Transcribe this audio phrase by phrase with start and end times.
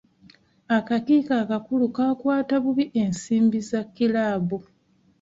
[0.77, 4.57] Akakiiko akakulu kaakwata bubi ensimbi za kiraabu.